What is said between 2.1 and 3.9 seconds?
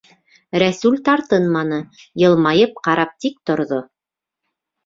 йылмайып ҡарап тик торҙо.